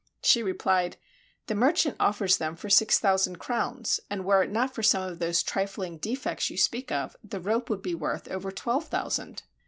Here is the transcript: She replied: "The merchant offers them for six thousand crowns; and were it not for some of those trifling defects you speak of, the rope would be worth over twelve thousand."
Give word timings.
She 0.23 0.41
replied: 0.41 0.97
"The 1.45 1.53
merchant 1.53 1.97
offers 1.99 2.39
them 2.39 2.55
for 2.55 2.71
six 2.71 2.97
thousand 2.97 3.37
crowns; 3.37 3.99
and 4.09 4.25
were 4.25 4.41
it 4.41 4.49
not 4.49 4.73
for 4.73 4.81
some 4.81 5.03
of 5.03 5.19
those 5.19 5.43
trifling 5.43 5.99
defects 5.99 6.49
you 6.49 6.57
speak 6.57 6.91
of, 6.91 7.15
the 7.23 7.39
rope 7.39 7.69
would 7.69 7.83
be 7.83 7.93
worth 7.93 8.27
over 8.27 8.51
twelve 8.51 8.85
thousand." 8.87 9.43